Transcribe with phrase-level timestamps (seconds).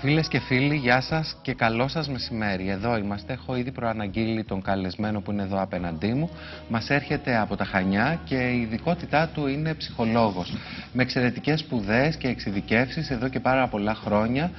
[0.00, 2.68] Φίλες και φίλοι, γεια σας και καλό σας μεσημέρι.
[2.68, 3.32] Εδώ είμαστε.
[3.32, 6.30] Έχω ήδη προαναγγείλει τον καλεσμένο που είναι εδώ απέναντί μου.
[6.68, 10.54] Μας έρχεται από τα Χανιά και η ειδικότητά του είναι ψυχολόγος.
[10.92, 14.50] Με εξαιρετικές σπουδές και εξειδικεύσεις εδώ και πάρα πολλά χρόνια,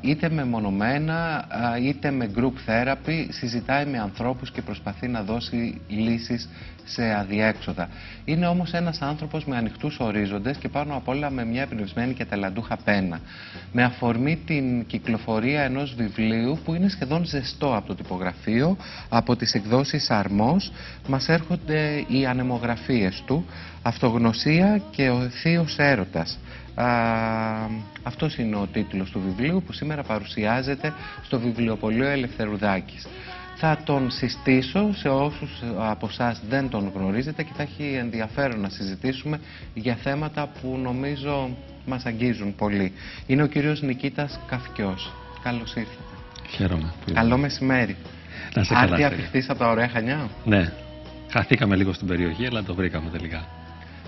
[0.00, 1.44] είτε με μονομένα
[1.82, 6.48] είτε με group therapy, συζητάει με ανθρώπους και προσπαθεί να δώσει λύσεις
[6.84, 7.88] σε αδιέξοδα.
[8.24, 12.24] Είναι όμως ένας άνθρωπος με ανοιχτούς ορίζοντες και πάνω απ' όλα με μια εμπνευσμένη και
[12.24, 13.20] ταλαντούχα πένα.
[13.72, 18.76] Με αφορμή την κυκλοφορία ενός βιβλίου που είναι σχεδόν ζεστό από το τυπογραφείο,
[19.08, 20.72] από τις εκδόσεις Αρμός,
[21.08, 23.46] μας έρχονται οι ανεμογραφίες του,
[23.82, 26.38] Αυτογνωσία και ο θείος έρωτας.
[28.02, 30.92] Αυτός είναι ο τίτλος του βιβλίου που σήμερα παρουσιάζεται
[31.24, 33.06] στο βιβλιοπωλείο Ελευθερουδάκης.
[33.62, 38.68] Θα τον συστήσω σε όσους από εσάς δεν τον γνωρίζετε και θα έχει ενδιαφέρον να
[38.68, 39.40] συζητήσουμε
[39.74, 42.92] για θέματα που νομίζω μας αγγίζουν πολύ.
[43.26, 45.12] Είναι ο κύριος Νικήτας Καφκιός.
[45.42, 46.14] Καλώς ήρθατε.
[46.48, 46.92] Χαίρομαι.
[47.12, 47.96] Καλό μεσημέρι.
[48.54, 49.06] Να σε καλά.
[49.06, 50.28] Άρτια από τα ωραία Χανιά.
[50.44, 50.72] Ναι.
[51.30, 53.46] Χαθήκαμε λίγο στην περιοχή, αλλά το βρήκαμε τελικά.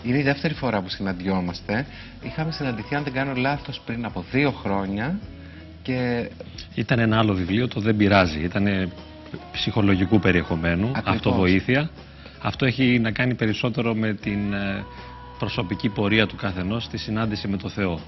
[0.05, 1.87] Είναι η δεύτερη φορά που συναντιόμαστε.
[2.22, 5.19] Είχαμε συναντηθεί, αν δεν κάνω λάθος, πριν από δύο χρόνια.
[5.83, 6.31] Και...
[6.75, 8.41] Ήταν ένα άλλο βιβλίο, το «Δεν πειράζει».
[8.41, 8.92] Ήταν
[9.52, 11.14] ψυχολογικού περιεχομένου, Ακριβώς.
[11.14, 11.91] αυτοβοήθεια.
[12.42, 14.84] Αυτό έχει να κάνει περισσότερο με την ε,
[15.38, 18.00] προσωπική πορεία του καθενός στη συνάντηση με το Θεό.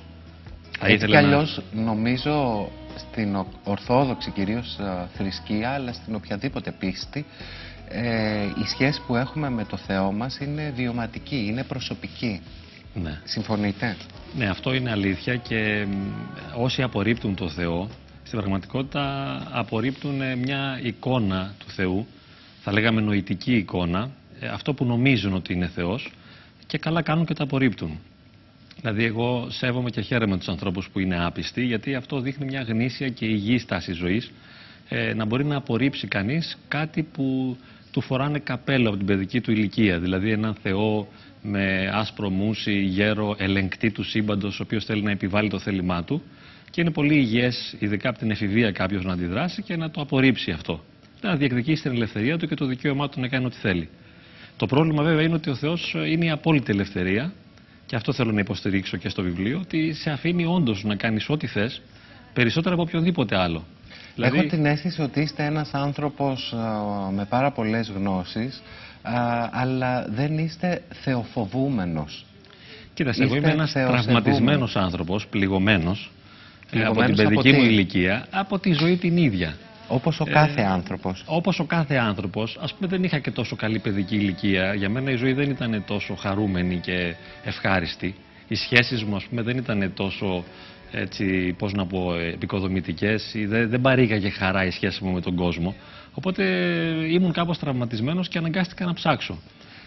[0.80, 7.24] Έτσι κι αλλιώς νομίζω στην ορθόδοξη κυρίως ε, θρησκεία αλλά στην οποιαδήποτε πίστη
[7.88, 12.40] ε, η σχέση που έχουμε με το Θεό μας είναι βιωματική, είναι προσωπική.
[12.94, 13.20] Ναι.
[13.24, 13.96] Συμφωνείτε;
[14.36, 15.86] Ναι, αυτό είναι αλήθεια και
[16.56, 17.88] όσοι απορρίπτουν το Θεό
[18.24, 22.06] στην πραγματικότητα απορρίπτουν μια εικόνα του Θεού,
[22.60, 26.12] θα λέγαμε νοητική εικόνα, ε, αυτό που νομίζουν ότι είναι Θεός
[26.66, 27.98] και καλά κάνουν και το απορρίπτουν.
[28.80, 33.08] Δηλαδή εγώ σέβομαι και χαίρομαι τους ανθρώπους που είναι άπιστοι γιατί αυτό δείχνει μια γνήσια
[33.08, 34.30] και υγιή στάση ζωής
[34.88, 37.56] ε, να μπορεί να απορρίψει κανείς κάτι που
[37.90, 39.98] του φοράνε καπέλο από την παιδική του ηλικία.
[39.98, 41.08] Δηλαδή έναν Θεό
[41.42, 46.22] με άσπρο μουσι, γέρο, ελεγκτή του σύμπαντος, ο οποίος θέλει να επιβάλλει το θέλημά του.
[46.74, 50.50] Και είναι πολύ υγιές, ειδικά από την εφηβεία, κάποιος να αντιδράσει και να το απορρίψει
[50.50, 50.84] αυτό.
[51.20, 53.88] Να διεκδικήσει την ελευθερία του και το δικαίωμά του να κάνει ό,τι θέλει.
[54.56, 57.32] Το πρόβλημα βέβαια είναι ότι ο Θεός είναι η απόλυτη ελευθερία
[57.86, 61.46] και αυτό θέλω να υποστηρίξω και στο βιβλίο, ότι σε αφήνει όντως να κάνεις ό,τι
[61.46, 61.82] θες
[62.32, 63.64] περισσότερο από οποιονδήποτε άλλο.
[64.14, 64.38] Δηλαδή...
[64.38, 66.54] Έχω την αίσθηση ότι είστε ένας άνθρωπος
[67.12, 68.62] με πάρα πολλές γνώσεις,
[69.50, 72.24] αλλά δεν είστε θεοφοβούμενος.
[72.94, 76.13] Κοίταξε, εγώ είμαι ένας τραυματισμένος άνθρωπος, πληγωμένος, ε,
[76.82, 79.56] από την παιδική μου ηλικία, από τη ζωή την ίδια.
[79.88, 81.22] Όπως ο κάθε ε, άνθρωπος.
[81.26, 82.58] Όπως ο κάθε άνθρωπος.
[82.60, 84.74] Ας πούμε δεν είχα και τόσο καλή παιδική ηλικία.
[84.74, 87.14] Για μένα η ζωή δεν ήταν τόσο χαρούμενη και
[87.44, 88.14] ευχάριστη.
[88.48, 90.44] Οι σχέσεις μου ας πούμε δεν ήταν τόσο
[90.90, 95.34] έτσι, πώς να πω, επικοδομητικές ή δεν, δεν παρήγαγε χαρά η σχέση μου με τον
[95.34, 95.74] κόσμο.
[96.14, 96.44] Οπότε
[97.10, 99.38] ήμουν κάπως τραυματισμένος και αναγκάστηκα να ψάξω.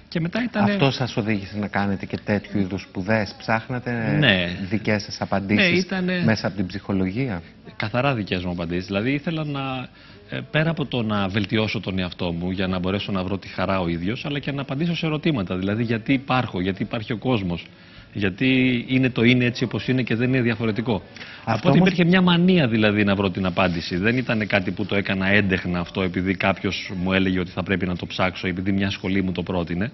[0.10, 0.64] Και μετά ήταν...
[0.64, 4.58] Αυτό σας οδήγησε να κάνετε και τέτοιου είδους σπουδές, ψάχνατε ναι.
[4.70, 6.22] δικές σας απαντήσεις ναι, ήτανε...
[6.26, 7.42] μέσα από την ψυχολογία;
[7.76, 8.86] Καθαρά δικές μου απαντήσεις.
[8.86, 9.88] Δηλαδή ήθελα να,
[10.30, 13.48] ε, πέρα από το να βελτιώσω τον εαυτό μου για να μπορέσω να βρω τη
[13.48, 15.58] χαρά ο ίδιος, αλλά και να απαντήσω σε ερωτήματα.
[15.58, 17.68] Δηλαδή γιατί υπάρχω, γιατί υπάρχει ο κόσμος,
[18.14, 21.02] γιατί είναι το είναι έτσι όπως είναι και δεν είναι διαφορετικό.
[21.44, 23.98] Αυτό Από ότι υπήρχε μια μανία δηλαδή να βρω την απάντηση.
[23.98, 27.86] Δεν ήταν κάτι που το έκανα έντεχνα αυτό επειδή κάποιος μου έλεγε ότι θα πρέπει
[27.86, 29.92] να το ψάξω, επειδή μια σχολή μου το πρότεινε.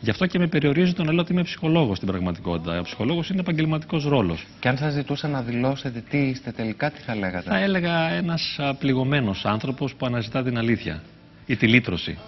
[0.00, 2.78] Γι' αυτό και με περιορίζει το να λέω ότι είμαι ψυχολόγος στην πραγματικότητα.
[2.78, 4.46] Ο ψυχολόγος είναι επαγγελματικός ρόλος.
[4.60, 8.58] Και αν σα ζητούσα να δηλώσετε τι είστε τελικά, τι θα λέγατε; Θα έλεγα ένας
[8.78, 11.02] πληγωμένο άνθρωπος που αναζητά την αλήθεια
[11.46, 12.18] ή τη λύτρωση.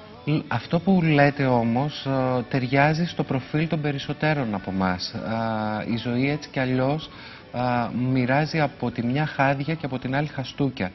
[0.49, 4.99] Αυτό που λέτε όμως ε, ταιριάζει στο προφίλ των περισσότερων από εμά.
[5.95, 7.11] Η ζωή έτσι κι αλλιώς
[8.13, 10.93] μοιράζει από τη μια χάδια και από την άλλη χαστούκια.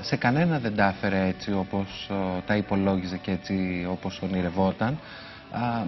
[0.00, 2.14] Σε κανένα δεν τα έφερε έτσι όπως ε,
[2.46, 4.98] τα υπολόγιζε και έτσι όπως ονειρευόταν.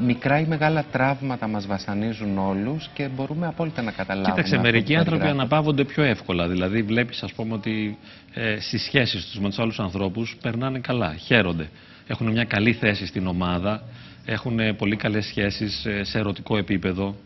[0.04, 4.34] Μικρά ή μεγάλα τραύματα μας βασανίζουν όλους και μπορούμε απόλυτα να καταλάβουμε.
[4.34, 6.48] Κοίταξε, μερικοί άνθρωποι αναπαύονται πιο εύκολα.
[6.48, 7.98] Δηλαδή βλέπεις ας πούμε ότι
[8.34, 11.68] ε, στις σχέσεις τους με τους άλλους ανθρώπους περνάνε καλά, χαίρονται
[12.12, 13.82] έχουν μια καλή θέση στην ομάδα,
[14.24, 17.16] έχουν πολύ καλές σχέσεις ε, σε ερωτικό επίπεδο,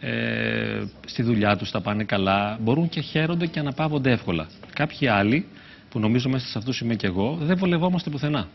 [0.00, 4.46] ε, στη δουλειά τους τα πάνε καλά, μπορούν και χαίρονται και αναπαύονται εύκολα.
[4.72, 5.46] Κάποιοι άλλοι,
[5.90, 8.48] που νομίζω μέσα σε αυτούς είμαι και εγώ, δεν βολευόμαστε πουθενά.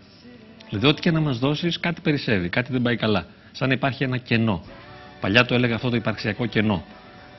[0.69, 3.25] Δηλαδή, ό,τι και να μας δώσεις, κάτι περισσεύει, κάτι δεν πάει καλά.
[3.51, 4.62] Σαν να υπάρχει ένα κενό.
[5.22, 6.83] Παλιά το έλεγα αυτό το υπαρξιακό κενό.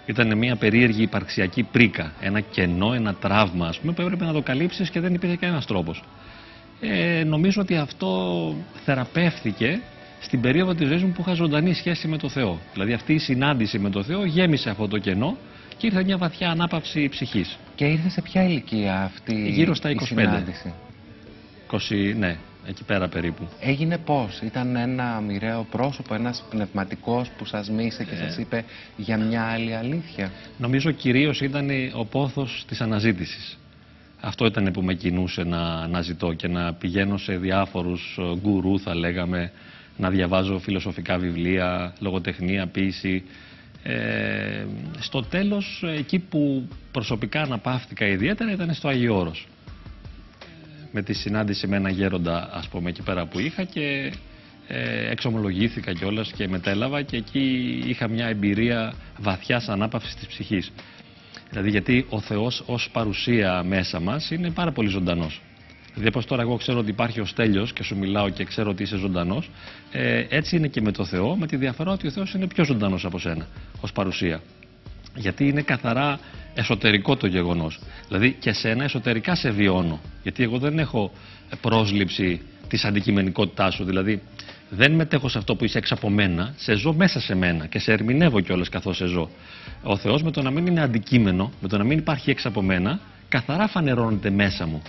[0.06, 2.12] Ήταν μια περίεργη υπαρξιακή πρίκα.
[2.20, 5.66] Ένα κενό, ένα τραύμα, ας πούμε, που έπρεπε να το καλύψεις και δεν υπήρχε κανένας
[5.66, 6.02] τρόπος
[6.80, 8.54] ε, νομίζω ότι αυτό
[8.84, 9.80] θεραπεύθηκε
[10.20, 12.58] στην περίοδο της ζωής μου που είχα ζωντανή σχέση με το Θεό.
[12.72, 15.36] Δηλαδή αυτή η συνάντηση με το Θεό γέμισε αυτό το κενό
[15.76, 17.58] και ήρθε μια βαθιά ανάπαυση ψυχής.
[17.74, 20.04] Και ήρθε σε ποια ηλικία αυτή Γύρω στα η 25.
[20.04, 20.74] συνάντηση;
[21.70, 22.36] 20, ναι,
[22.66, 23.48] εκεί πέρα περίπου.
[23.60, 28.64] Έγινε πώς, ήταν ένα μοιραίο πρόσωπο, ένας πνευματικός που σας μίλησε και σας είπε
[28.96, 33.58] για μια άλλη αλήθεια; Νομίζω κυρίως ήταν ο πόθος της αναζήτησης.
[34.20, 38.80] Αυτό ήταν που με κινούσε να, να ζητώ και να πηγαίνω σε διάφορους ε, γκουρού
[38.80, 39.52] θα λέγαμε,
[39.96, 43.24] να διαβάζω φιλοσοφικά βιβλία, λογοτεχνία, ποίηση.
[43.82, 44.64] Ε,
[44.98, 49.46] στο τέλος, εκεί που προσωπικά αναπαύτηκα ιδιαίτερα ήταν στο Αγίο Όρος.
[50.92, 54.12] Με τη συνάντηση με ένα γέροντα, ας πούμε, εκεί πέρα που είχα και
[54.68, 60.72] ε, εξομολογήθηκα κιόλας και μετέλαβα και εκεί είχα μια εμπειρία βαθιάς ανάπαυσης της ψυχής.
[61.50, 65.40] Δηλαδή γιατί ο Θεός ως παρουσία μέσα μας είναι πάρα πολύ ζωντανός.
[65.98, 68.82] Δηλαδή όπως τώρα εγώ ξέρω ότι υπάρχει ο Στέλιος και σου μιλάω και ξέρω ότι
[68.82, 69.50] είσαι ζωντανός,
[69.92, 72.64] ε, έτσι είναι και με το Θεό, με τη διαφορά ότι ο Θεός είναι πιο
[72.64, 73.46] ζωντανός από σένα
[73.80, 74.40] ως παρουσία.
[75.14, 76.18] Γιατί είναι καθαρά
[76.54, 77.80] εσωτερικό το γεγονός.
[78.08, 80.00] Δηλαδή και σένα εσωτερικά σε βιώνω.
[80.22, 81.12] Γιατί εγώ δεν έχω
[81.60, 83.84] πρόσληψη της αντικειμενικότητάς σου.
[83.84, 84.22] Δηλαδή
[84.70, 87.78] δεν μετέχω σε αυτό που είσαι έξω από μένα, σε ζω μέσα σε μένα και
[87.78, 89.30] σε ερμηνεύω κιόλας καθώς σε ζω.
[89.82, 92.62] Ο Θεός με το να μην είναι αντικείμενο, με το να μην υπάρχει έξω από
[92.62, 94.82] μένα, καθαρά φανερώνεται μέσα μου.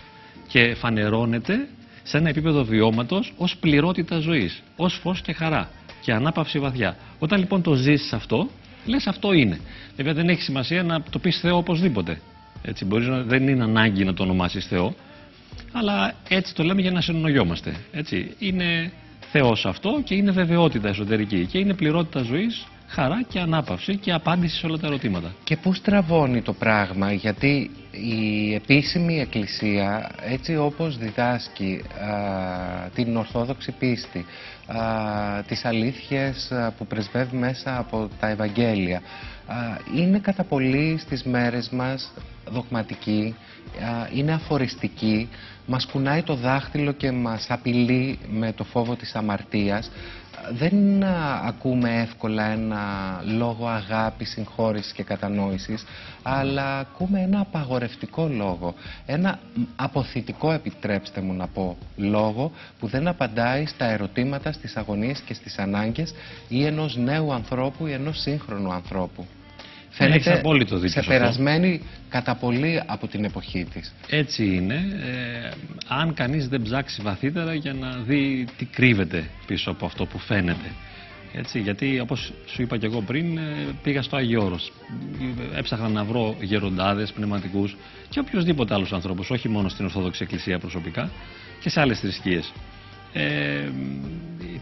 [0.47, 1.67] Και φανερώνεται
[2.03, 5.69] σε ένα επίπεδο βιώματος ως πληρότητα ζωής, ως φως και χαρά
[6.01, 6.97] και ανάπαυση βαθιά.
[7.19, 8.49] Όταν λοιπόν το ζήσει αυτό,
[8.85, 9.59] λες αυτό είναι.
[9.95, 12.21] Βέβαια δεν έχει σημασία να το πεις Θεό οπωσδήποτε.
[12.61, 14.95] Έτσι, μπορείς να, δεν είναι ανάγκη να το ονομάσεις Θεό,
[15.71, 17.75] αλλά έτσι το λέμε για να συνεννοιόμαστε.
[17.91, 18.35] Έτσι.
[18.39, 18.91] Είναι
[19.31, 24.55] Θεός αυτό και είναι βεβαιότητα εσωτερική και είναι πληρότητα ζωής, χαρά και ανάπαυση και απάντηση
[24.55, 25.33] σε όλα τα ερωτήματα.
[25.43, 33.71] Και πού στραβώνει το πράγμα, γιατί η επίσημη εκκλησία έτσι όπως διδάσκει α, την ορθόδοξη
[33.71, 34.25] πίστη,
[34.67, 34.81] α,
[35.47, 39.01] τις αλήθειες που πρεσβεύει μέσα από τα Ευαγγέλια,
[39.95, 42.13] είναι κατά πολύ στις μέρες μας
[42.49, 43.35] δογματική,
[44.13, 45.29] είναι αφοριστική,
[45.65, 49.91] μας κουνάει το δάχτυλο και μας απειλεί με το φόβο της αμαρτίας.
[50.51, 51.03] Δεν
[51.45, 52.79] ακούμε εύκολα ένα
[53.37, 55.85] λόγο αγάπης, συγχώρησης και κατανόησης,
[56.23, 58.73] αλλά ακούμε ένα απαγορευτικό λόγο,
[59.05, 59.39] ένα
[59.75, 65.57] αποθητικό επιτρέψτε μου να πω λόγο που δεν απαντάει στα ερωτήματα, στις αγωνίες και στις
[65.57, 66.13] ανάγκες
[66.47, 69.25] ή ενός νέου ανθρώπου ή ενός σύγχρονου ανθρώπου.
[69.99, 73.93] Φαίνεται απόλυτο δίκιο ξεπερασμένη κατά πολύ από την εποχή της.
[74.09, 74.73] Έτσι είναι.
[74.73, 75.49] Ε,
[75.87, 80.71] αν κανείς δεν ψάξει βαθύτερα για να δει τι κρύβεται πίσω από αυτό που φαίνεται.
[81.33, 83.41] Έτσι, γιατί όπως σου είπα και εγώ πριν ε,
[83.83, 84.71] πήγα στο Άγιο Όρος.
[85.55, 87.77] Έψαχνα να βρω γεροντάδες, πνευματικούς
[88.09, 91.09] και οποιοδήποτε άλλους ανθρώπους, όχι μόνο στην Ορθόδοξη Εκκλησία προσωπικά
[91.59, 92.53] και σε άλλες θρησκείες.
[93.13, 93.69] Ε,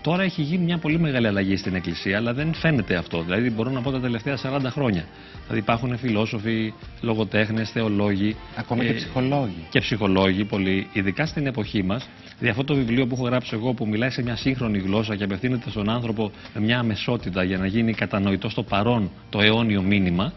[0.02, 3.22] τώρα έχει γίνει μια πολύ μεγάλη αλλαγή στην Εκκλησία, αλλά δεν φαίνεται αυτό.
[3.22, 5.06] Δηλαδή, μπορώ να πω τα τελευταία 40 χρόνια.
[5.42, 8.36] Δηλαδή, υπάρχουν φιλόσοφοι, λογοτέχνες, θεολόγοι.
[8.56, 9.68] Ακόμα και ε, ψυχολόγοι.
[9.70, 10.88] Και ψυχολόγοι, πολύ.
[10.94, 12.10] Ειδικά στην εποχή μας.
[12.40, 15.24] Δηλαδή, αυτό το βιβλίο που έχω γράψει εγώ, που μιλάει σε μια σύγχρονη γλώσσα και
[15.24, 20.34] απευθύνεται στον άνθρωπο με μια αμεσότητα για να γίνει κατανοητό στο παρόν το αιώνιο μήνυμα,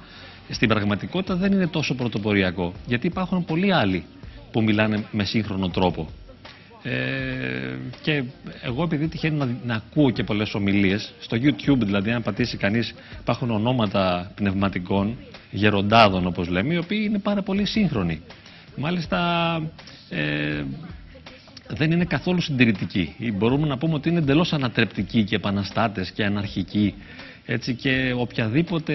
[0.49, 2.73] στην πραγματικότητα δεν είναι τόσο πρωτοποριακό.
[2.87, 4.05] Γιατί υπάρχουν πολλοί άλλοι
[4.53, 6.09] που μιλάνε με σύγχρονο τρόπο.
[6.83, 8.23] Ε, και
[8.63, 12.95] εγώ επειδή τυχαίνει να, να ακούω και πολλές ομιλίες, στο YouTube δηλαδή αν πατήσει κανείς
[13.21, 15.17] υπάρχουν ονόματα πνευματικών,
[15.51, 18.21] γεροντάδων όπως λέμε, οι οποίοι είναι πάρα πολύ σύγχρονοι.
[18.77, 19.19] Μάλιστα
[20.09, 20.65] ε,
[21.69, 23.15] δεν είναι καθόλου συντηρητικοί.
[23.35, 26.95] Μπορούμε να πούμε ότι είναι εντελώς ανατρεπτικοί και επαναστάτες και αναρχικοί.
[27.47, 28.95] Έτσι και οποιαδήποτε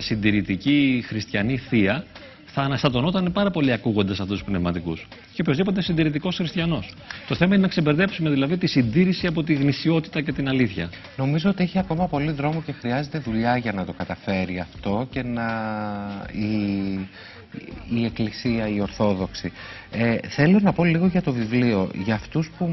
[0.00, 2.04] συντηρητική χριστιανή θεία
[2.54, 5.08] θα αναστατωνόταν πάρα πολύ ακούγοντα αυτούς τους πνευματικούς.
[5.32, 6.92] Και οποιοδήποτε συντηρητικός χριστιανός.
[7.28, 10.90] Το θέμα είναι να ξεμπερδέψουμε δηλαδή τη συντήρηση από τη γνησιότητα και την αλήθεια.
[11.16, 15.22] Νομίζω ότι έχει ακόμα πολύ δρόμο και χρειάζεται δουλειά για να το καταφέρει αυτό και
[15.22, 15.46] να
[16.32, 17.08] η,
[17.88, 19.52] η Εκκλησία, η Ορθόδοξη.
[19.90, 22.70] Ε, θέλω να πω λίγο για το βιβλίο, για αυτούς που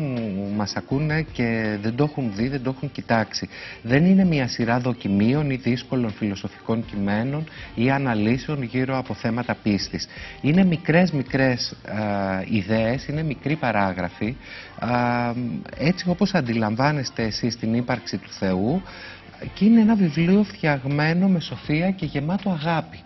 [0.55, 3.49] μας ακούνε και δεν το έχουν δει, δεν το έχουν κοιτάξει.
[3.81, 7.43] Δεν είναι μια σειρά δοκιμίων ή δύσκολων φιλοσοφικών κειμένων
[7.75, 10.07] ή αναλύσεων γύρω από θέματα πίστης.
[10.41, 14.35] Είναι μικρές μικρές α, ιδέες, είναι μικρή παράγραφη,
[15.77, 18.81] έτσι όπως αντιλαμβάνεστε εσείς την ύπαρξη του Θεού
[19.53, 22.99] και είναι ένα βιβλίο φτιαγμένο με σοφία και γεμάτο αγάπη.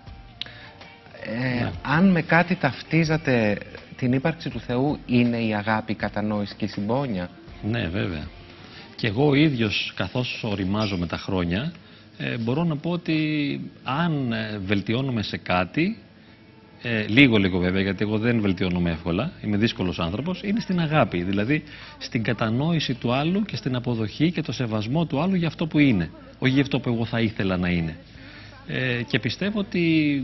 [1.26, 1.72] Ε, ναι.
[1.82, 3.58] Αν με κάτι ταυτίζατε
[3.96, 7.30] την ύπαρξη του Θεού, είναι η αγάπη, η κατανόηση και η συμπόνια;
[7.64, 8.28] Ναι, βέβαια.
[8.96, 11.74] Και εγώ ο ίδιος, καθώς οριμάζω με τα χρόνια,
[12.18, 15.98] ε, μπορώ να πω ότι αν ε, βελτιώνομαι σε κάτι,
[16.82, 21.24] ε, λίγο λίγο βέβαια, γιατί εγώ δεν βελτιώνομαι εύκολα, είμαι δύσκολος άνθρωπος, είναι στην αγάπη,
[21.24, 21.64] δηλαδή
[21.98, 25.80] στην κατανόηση του άλλου και στην αποδοχή και το σεβασμό του άλλου για αυτό που
[25.80, 27.96] είναι, όχι για αυτό που εγώ θα ήθελα να είναι.
[28.68, 30.24] Ε, και πιστεύω ότι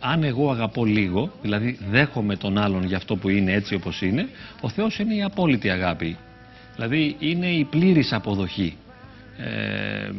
[0.00, 4.28] αν εγώ αγαπώ λίγο, δηλαδή δέχομαι τον άλλον για αυτό που είναι έτσι όπως είναι,
[4.60, 6.16] ο Θεός είναι η απόλυτη αγάπη.
[6.74, 8.76] Δηλαδή είναι η πλήρης αποδοχή.
[9.38, 10.10] Ε,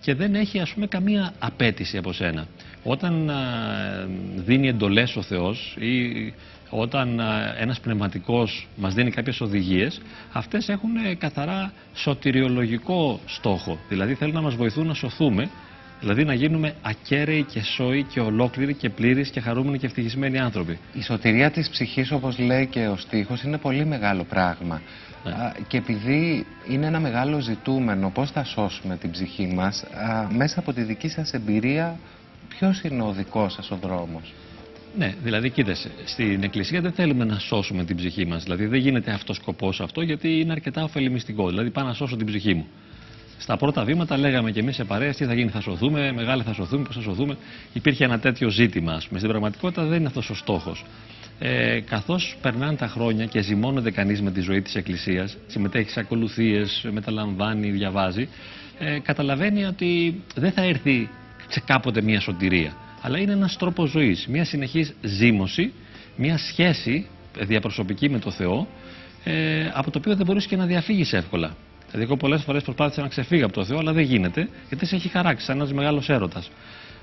[0.00, 2.46] και δεν έχει ας πούμε καμία απέτηση από σένα.
[2.82, 3.30] Όταν
[4.36, 6.32] δίνει εντολές ο Θεός ή
[6.70, 7.20] όταν
[7.58, 10.00] ένας πνευματικός μας δίνει κάποιες οδηγίες,
[10.32, 13.78] αυτές έχουν καθαρά σωτηριολογικό στόχο.
[13.88, 15.50] Δηλαδή θέλουν να μας βοηθούν να σωθούμε,
[16.00, 20.78] δηλαδή να γίνουμε ακέραιοι και σώοι και ολόκληροι και πλήρεις και χαρούμενοι και ευτυχισμένοι άνθρωποι.
[20.92, 24.82] Η σωτηρία της ψυχής όπως λέει και ο στίχος είναι πολύ μεγάλο πράγμα.
[25.24, 25.52] Ναι.
[25.68, 29.84] Και επειδή είναι ένα μεγάλο ζητούμενο πώς θα σώσουμε την ψυχή μας,
[30.36, 31.98] μέσα από τη δική σας εμπειρία
[32.48, 34.32] ποιος είναι ο δικός σας ο δρόμος;
[34.98, 38.42] Ναι, δηλαδή κοίτασε, στην Εκκλησία δεν θέλουμε να σώσουμε την ψυχή μας.
[38.42, 41.48] Δηλαδή δεν γίνεται αυτός σκοπός αυτό γιατί είναι αρκετά ωφελημιστικό.
[41.48, 42.66] Δηλαδή πάω να σώσω την ψυχή μου.
[43.38, 46.52] Στα πρώτα βήματα λέγαμε και εμείς σε παρέα τι θα γίνει, θα σωθούμε, μεγάλη θα
[46.52, 47.36] σωθούμε, πώς θα σωθούμε.
[47.72, 49.18] Υπήρχε ένα τέτοιο ζήτημα, ας πούμε.
[49.18, 50.84] Στην πραγματικότητα δεν είναι αυτός ο στόχος.
[51.38, 56.00] Ε, Καθώς περνάνε τα χρόνια και ζυμώνεται κανείς με τη ζωή της Εκκλησίας, συμμετέχει σε
[56.00, 58.28] ακολουθίες, μεταλαμβάνει, διαβάζει,
[58.78, 61.08] ε, καταλαβαίνει ότι δεν θα έρθει
[61.48, 62.76] σε κάποτε μια σωτηρία.
[63.00, 65.72] Αλλά είναι ένας τρόπος ζωής, μια συνεχής ζήμωση,
[66.16, 67.06] μια σχέση
[67.38, 68.66] διαπροσωπική με το Θεό,
[69.24, 71.56] ε, από το οποίο δεν μπορείς και να διαφύγεις εύκολα.
[71.90, 74.96] Δηλαδή, εγώ πολλές φορές προσπάθησα να ξεφύγω από το Θεό, αλλά δεν γίνεται, γιατί σε
[74.96, 76.50] έχει χαράξει, σαν ένας μεγάλος έρωτας.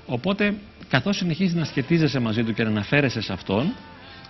[0.06, 0.54] Οπότε,
[0.88, 3.72] καθώς συνεχίζεις να σχετίζεσαι μαζί του και να αναφέρεσαι σε αυτόν,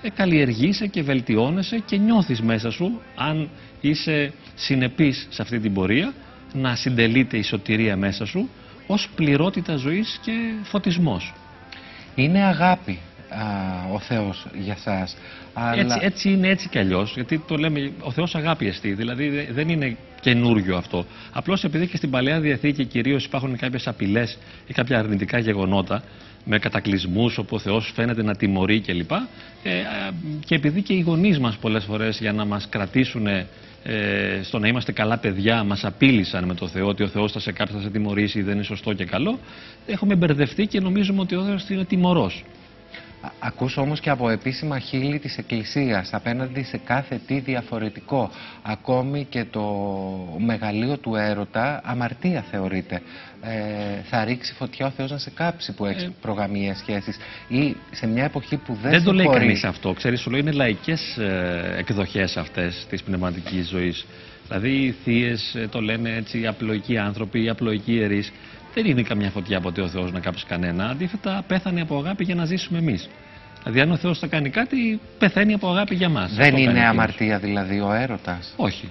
[0.02, 3.48] ε, καλλιεργείσαι και βελτιώνεσαι και νιώθεις μέσα σου, αν
[3.80, 6.12] είσαι συνεπής σε αυτή την πορεία,
[6.52, 8.48] να συντελείται η σωτηρία μέσα σου
[8.86, 10.32] ως πληρότητα ζωής και
[10.62, 11.34] φωτισμός.
[12.14, 12.98] Είναι αγάπη
[13.92, 15.16] ο Θεός για σας.
[15.54, 15.94] Αλλά...
[15.94, 19.68] Έτσι, έτσι είναι έτσι κι αλλιώς, γιατί το λέμε ο Θεός αγάπη εστί, δηλαδή δεν
[19.68, 21.06] είναι καινούριο αυτό.
[21.32, 26.02] Απλώς επειδή και στην Παλαιά Διαθήκη κυρίως υπάρχουν κάποιες απειλές ή κάποια αρνητικά γεγονότα,
[26.44, 29.10] με κατακλυσμούς όπου ο Θεός φαίνεται να τιμωρεί κλπ.
[29.12, 29.70] Ε,
[30.44, 33.46] και επειδή και οι γονείς μας πολλές φορές για να μας κρατήσουν ε,
[34.42, 37.52] στο να είμαστε καλά παιδιά μας απείλησαν με το Θεό ότι ο Θεός θα σε
[37.52, 39.38] κάψει, θα σε τιμωρήσει, δεν είναι σωστό και καλό,
[39.86, 42.44] έχουμε μπερδευτεί και νομίζουμε ότι ο Θεός είναι τιμωρός.
[43.38, 48.30] Ακούς όμως και από επίσημα χείλη της Εκκλησίας απέναντι σε κάθε τι διαφορετικό.
[48.62, 49.64] Ακόμη και το
[50.38, 53.02] μεγαλείο του έρωτα αμαρτία θεωρείται.
[53.42, 56.12] Ε, θα ρίξει φωτιά ο Θεός να σε κάψει που έχεις ε...
[56.20, 57.16] προγαμίες σχέσεις.
[57.48, 59.92] Ή σε μια εποχή που δεν Δεν το λέει κανείς αυτό.
[59.92, 64.06] Ξέρεις, σου λέει είναι λαϊκές ε, εκδοχές αυτές της πνευματικής ζωής.
[64.46, 68.32] Δηλαδή οι θείες ε, το λένε έτσι απλοϊκοί άνθρωποι, οι απλοϊκοί ιερείς.
[68.76, 70.88] Δεν είναι καμιά φωτιά ποτέ ο Θεός να κάψει κανένα.
[70.88, 73.08] Αντίθετα, πέθανε από αγάπη για να ζήσουμε εμείς.
[73.62, 76.34] Δηλαδή, αν ο Θεός θα κάνει κάτι, πεθαίνει από αγάπη για μας.
[76.34, 78.88] Δεν είναι αμαρτία δηλαδή ο έρωτας; Όχι.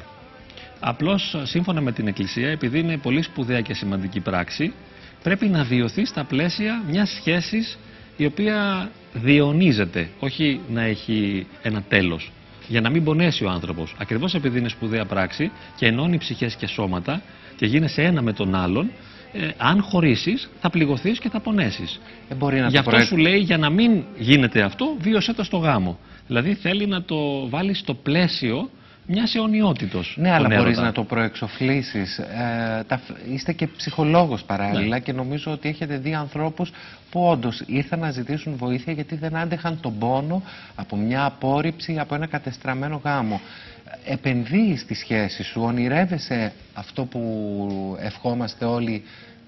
[0.80, 4.74] Απλώς σύμφωνα με την Εκκλησία, επειδή είναι πολύ σπουδαία και σημαντική πράξη,
[5.24, 7.77] πρέπει να βιωθεί στα πλαίσια μιας σχέσης
[8.18, 12.32] η οποία διαιωνίζεται, όχι να έχει ένα τέλος.
[12.68, 13.96] Για να μην πονέσει ο άνθρωπος.
[13.98, 17.22] Ακριβώς επειδή είναι σπουδαία πράξη και ενώνει ψυχές και σώματα
[17.56, 18.92] και γίνεσαι ένα με τον άλλον,
[19.38, 22.00] ε, αν χωρίσεις θα πληγωθείς και θα πονέσεις.
[22.30, 25.58] Ε, μπορεί να Γι' αυτό σου λέει για να μην γίνεται αυτό βίωσέ το στο
[25.58, 26.00] γάμο.
[26.27, 28.70] Δηλαδή θέλει να το βάλεις στο πλαίσιο
[29.07, 30.15] μιας αιωνιότητος.
[30.19, 32.17] Ναι, αλλά μπορείς να το προεξοφλήσεις.
[32.17, 32.85] Ε,
[33.33, 35.00] είστε και ψυχολόγος παράλληλα ναι.
[35.00, 36.71] και νομίζω ότι έχετε δει ανθρώπους
[37.12, 40.41] που όντως ήρθαν να ζητήσουν βοήθεια γιατί δεν άντεχαν τον πόνο
[40.75, 43.41] από μια απόρριψη, από ένα κατεστραμμένο γάμο.
[44.05, 49.03] Επενδύεις στη σχέση σου, ονειρεύεσαι αυτό που ευχόμαστε όλοι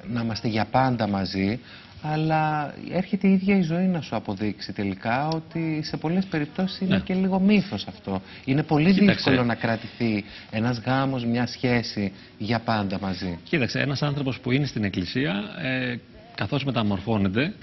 [0.07, 1.59] να είμαστε για πάντα μαζί,
[2.01, 6.95] αλλά έρχεται η ίδια η ζωή να σου αποδείξει τελικά ότι σε πολλές περιπτώσεις είναι
[6.95, 7.01] ναι.
[7.01, 8.21] και λίγο μύθος αυτό.
[8.45, 13.39] Είναι πολύ δύσκολο να κρατηθεί ένας γάμος, μια σχέση για πάντα μαζί.
[13.43, 15.99] Κοίταξε, ένας άνθρωπος που είναι στην εκκλησία, ε,
[16.35, 17.53] καθώς μεταμορφώνεται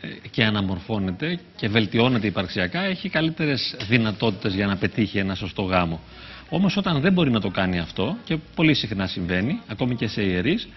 [0.00, 6.00] ε, και αναμορφώνεται και βελτιώνεται υπαρξιακά, έχει καλύτερες δυνατότητες για να πετύχει ένα σωστό γάμο.
[6.48, 10.22] Όμως όταν δεν μπορεί να το κάνει αυτό, και πολύ συχνά συμβαίνει, ακόμη και σε
[10.22, 10.68] ιερείς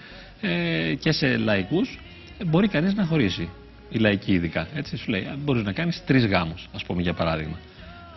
[0.45, 1.99] ε, και σε λαϊκούς,
[2.45, 3.49] μπορεί κανείς να χωρίσει.
[3.89, 4.67] Η λαϊκή ειδικά.
[4.75, 7.57] Έτσι σου λέει, μπορείς να κάνεις τρεις γάμους, ας πούμε για παράδειγμα.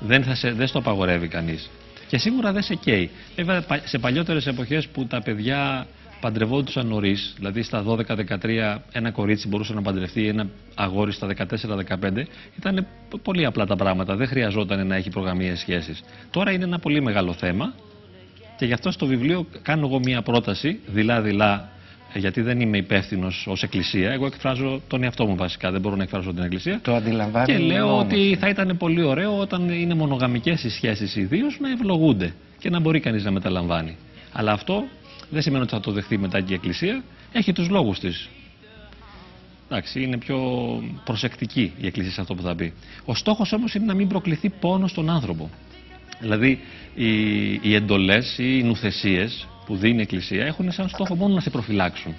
[0.01, 1.71] Δεν, θα σε, δεν στο απαγορεύει κανείς.
[2.09, 3.11] Και σίγουρα δεν σε καίει.
[3.37, 5.87] Βέβαια, σε παλιότερες εποχές που τα παιδιά
[6.21, 12.25] παντρευόντουσαν νωρίς, δηλαδή στα 12-13 ένα κορίτσι μπορούσε να παντρευτεί, ένα αγόρι στα 14-15,
[12.59, 12.87] ήταν
[13.23, 14.17] πολύ απλά τα πράγματα.
[14.17, 15.97] Δεν χρειαζόταν να έχει προγραμμίες σχέσει.
[16.31, 17.75] Τώρα είναι ένα πολύ μεγάλο θέμα
[18.57, 21.69] και γι' αυτό στο βιβλίο κάνω εγώ μία πρόταση, δειλά-δειλά
[22.17, 24.11] γιατί δεν είμαι υπεύθυνος ως Εκκλησία.
[24.11, 26.81] Εγώ εκφράζω τον εαυτό μου βασικά, δεν μπορώ να εκφράζω την Εκκλησία.
[26.83, 27.47] Το αντιλαμβάνω.
[27.47, 32.35] Και λέω ότι θα ήταν πολύ ωραίο όταν είναι μονογαμικές οι σχέσεις ιδίως να ευλογούνται
[32.59, 33.97] και να μπορεί κανείς να μεταλαμβάνει.
[34.33, 34.85] Αλλά αυτό
[35.31, 37.03] δεν σημαίνει ότι θα το δεχθεί μετά και η Εκκλησία.
[37.33, 38.29] Έχει τους λόγους της.
[39.71, 40.39] Εντάξει, είναι πιο
[41.05, 42.73] προσεκτική η Εκκλησία σε αυτό που θα πει.
[43.05, 45.51] Ο στόχος όμως είναι να μην προκληθεί πόνο στον άνθρωπο.
[46.21, 46.61] Δηλαδή,
[46.95, 49.29] οι, οι εντολές ή οι νουθεσίε
[49.67, 52.15] που δίνει η Εκκλησία έχουν σαν στόχο μόνο να σε προφυλάξουν.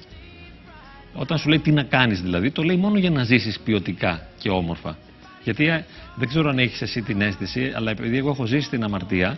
[1.13, 4.49] Όταν σου λέει τι να κάνεις δηλαδή, το λέει μόνο για να ζήσεις ποιοτικά και
[4.49, 4.97] όμορφα.
[5.43, 5.85] Γιατί ε,
[6.15, 9.37] δεν ξέρω αν έχεις εσύ την αίσθηση, αλλά επειδή εγώ έχω ζήσει την αμαρτία,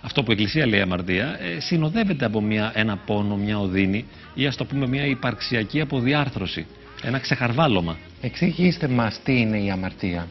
[0.00, 4.46] αυτό που η Εκκλησία λέει αμαρτία, ε, συνοδεύεται από μια, ένα πόνο, μια οδύνη ή
[4.46, 6.66] ας το πούμε μια υπαρξιακή αποδιάρθρωση.
[7.02, 7.96] Ένα ξεχαρβάλωμα.
[8.20, 10.26] Εξηγήστε μας τι είναι η αμαρτία.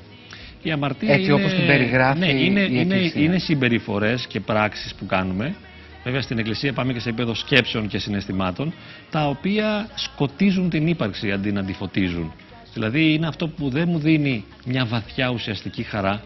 [0.64, 3.22] Η αμαρτία Έτσι είναι, όπως την περιγράφει ναι, είναι, η είναι, Εκκλησία.
[3.22, 5.56] είναι συμπεριφορές και πράξεις που κάνουμε.
[6.04, 8.74] Βέβαια στην Εκκλησία πάμε και σε επίπεδο σκέψεων και συναισθημάτων,
[9.10, 12.34] τα οποία σκοτίζουν την ύπαρξη αντί να τη φωτίζουν.
[12.74, 16.22] Δηλαδή είναι αυτό που δεν μου δίνει μια βαθιά ουσιαστική χαρά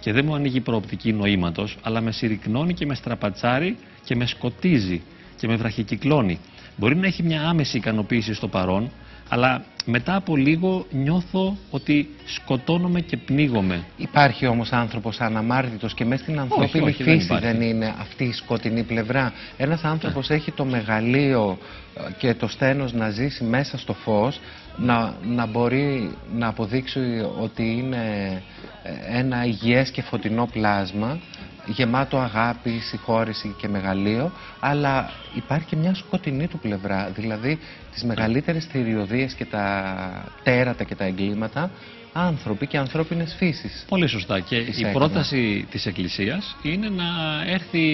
[0.00, 5.02] και δεν μου ανοίγει προοπτική νοήματος, αλλά με συρρυκνώνει και με στραπατσάρει και με σκοτίζει
[5.36, 6.38] και με βραχικυκλώνει.
[6.76, 8.90] Μπορεί να έχει μια άμεση ικανοποίηση στο παρόν,
[9.28, 13.84] αλλά μετά από λίγο νιώθω ότι σκοτώνομαι και πνίγομαι.
[13.96, 17.46] Υπάρχει όμως άνθρωπος αναμάρτητος και μέσα στην ανθρώπινη όχι, δεν φύση υπάρχει.
[17.46, 19.32] δεν, είναι αυτή η σκοτεινή πλευρά.
[19.56, 21.58] Ένας άνθρωπος έχει το μεγαλείο
[21.96, 24.40] ε, και το στένος να ζήσει μέσα στο φως,
[24.76, 27.00] να, να μπορεί να αποδείξει
[27.40, 28.42] ότι είναι
[28.82, 31.18] ε, ένα υγιές και φωτεινό πλάσμα,
[31.66, 37.58] γεμάτο αγάπη, συγχώρεση και μεγαλείο, αλλά υπάρχει και μια σκοτεινή του πλευρά, δηλαδή
[37.92, 39.94] τις μεγαλύτερες θηριωδίες και τα
[40.42, 41.70] τέρατα και τα εγκλήματα,
[42.12, 43.84] άνθρωποι και ανθρώπινες φύσεις.
[43.88, 44.40] Πολύ σωστά.
[44.40, 44.98] Και Της η έκανα.
[44.98, 47.04] πρόταση της Εκκλησίας είναι να
[47.46, 47.84] έρθει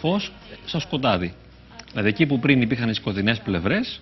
[0.00, 0.32] φως
[0.64, 1.32] στο σκοτάδι.
[1.90, 4.00] Δηλαδή εκεί που πριν υπήρχαν οι σκοτεινές πλευρές,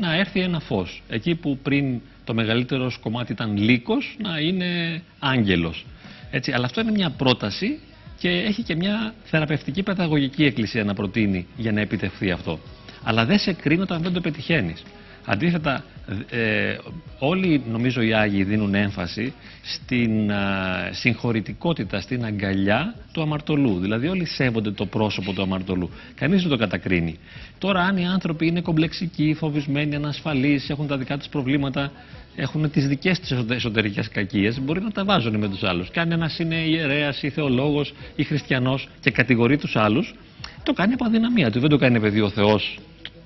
[0.00, 1.02] να έρθει ένα φως.
[1.08, 5.86] Εκεί που πριν το μεγαλύτερος κομμάτι ήταν λύκος, να είναι άγγελος.
[6.30, 7.78] Έτσι, αλλά αυτό είναι μια πρόταση
[8.20, 12.58] και έχει και μια θεραπευτική παιδαγωγική εκκλησία να προτείνει για να επιτευχθεί αυτό.
[13.02, 14.82] Αλλά δεν σε κρίνει όταν δεν το πετυχαίνεις.
[15.24, 15.84] Αντίθετα,
[16.30, 16.76] ε,
[17.18, 23.78] όλοι νομίζω οι Άγιοι δίνουν έμφαση στην α, συγχωρητικότητα, στην αγκαλιά του αμαρτωλού.
[23.78, 25.90] Δηλαδή όλοι σέβονται το πρόσωπο του αμαρτωλού.
[26.14, 27.18] Κανείς δεν το κατακρίνει.
[27.58, 31.92] Τώρα αν οι άνθρωποι είναι κομπλεξικοί, φοβισμένοι, ανασφαλείς, έχουν τα δικά τους προβλήματα,
[32.36, 35.90] έχουν τις δικές τους εσωτε- εσωτερικές κακίες, μπορεί να τα βάζουν με τους άλλους.
[35.90, 40.14] Και αν ένας είναι ιερέας ή θεολόγος ή χριστιανός και κατηγορεί τους άλλους,
[40.62, 41.60] το κάνει από αδυναμία του.
[41.60, 42.78] Δεν το κάνει επειδή ο Θεός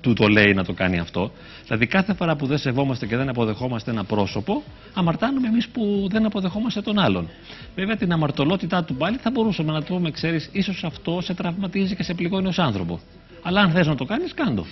[0.05, 1.31] του το λέει να το κάνει αυτό.
[1.63, 4.63] Δηλαδή κάθε φορά που δεν σεβόμαστε και δεν αποδεχόμαστε ένα πρόσωπο,
[4.93, 7.29] αμαρτάνουμε εμείς που δεν αποδεχόμαστε τον άλλον.
[7.75, 11.95] Βέβαια την αμαρτωλότητά του πάλι θα μπορούσαμε να του πούμε, ξέρεις, ίσως αυτό σε τραυματίζει
[11.95, 12.99] και σε πληγώνει ως άνθρωπο.
[13.41, 14.65] Αλλά αν θες να το κάνεις, κάντο.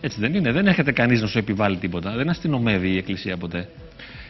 [0.00, 0.52] Έτσι δεν είναι.
[0.52, 2.10] Δεν έρχεται κανείς να σου επιβάλλει τίποτα.
[2.16, 3.68] Δεν αστυνομεύει η Εκκλησία ποτέ.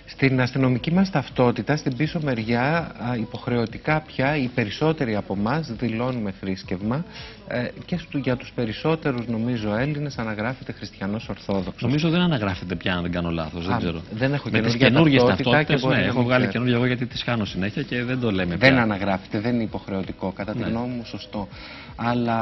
[0.09, 6.31] Στην αστυνομική μας ταυτότητα, στην πίσω μεριά, α, υποχρεωτικά πια οι περισσότεροι από εμά δηλώνουμε
[6.41, 7.05] θρήσκευμα
[7.49, 11.83] ε, και στου, για τους περισσότερους νομίζω Έλληνες αναγράφεται χριστιανός Ορθόδοξος.
[11.83, 13.67] Νομίζω δεν αναγράφεται πια, αν δεν κάνω λάθος.
[13.67, 14.01] Δεν Α, ξέρω.
[14.13, 16.41] δεν έχω Με τις καινούργια καινούργιες ταυτότητα και ταυτότητε, μπορεί ναι, να έχω μην βγάλει
[16.47, 16.53] ξέρω.
[16.53, 18.83] καινούργια εγώ γιατί τις χάνω συνέχεια και δεν το λέμε Δεν πια.
[18.83, 20.67] αναγράφεται, δεν είναι υποχρεωτικό, κατά τη Ναι.
[20.67, 21.49] γνώμη μου σωστό.
[21.97, 22.39] Αλλά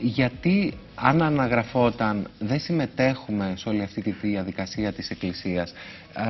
[0.00, 5.72] γιατί αν αναγραφόταν δεν συμμετέχουμε σε όλη αυτή τη διαδικασία της Εκκλησίας.
[6.16, 6.24] Ε,